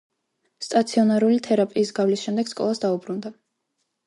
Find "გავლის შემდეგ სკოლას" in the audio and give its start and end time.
1.99-2.83